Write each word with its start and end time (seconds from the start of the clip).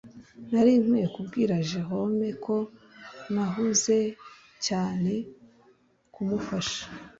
nari 0.51 0.73
nkwiye 0.81 1.07
kubwira 1.15 1.53
jerome 1.69 2.27
ko 2.45 2.55
nahuze 3.33 3.97
cyane 4.65 5.13
kumufasha 6.13 6.83